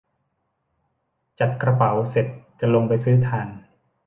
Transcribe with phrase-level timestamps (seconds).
[1.39, 2.27] จัดกระเป๋าเสร็จ
[2.59, 3.47] จะลงไปซื้อถ่าน